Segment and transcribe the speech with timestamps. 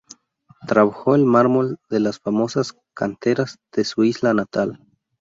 [0.65, 4.79] Trabajó el mármol de las famosas canteras de su isla natal.